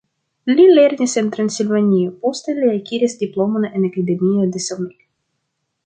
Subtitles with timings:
[0.59, 4.99] Li lernis en Transilvanio, poste li akiris diplomon en Akademio de Selmec.